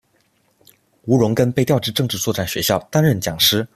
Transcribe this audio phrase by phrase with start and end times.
[1.03, 3.69] 吴荣根被调至政治作战学校担任讲师。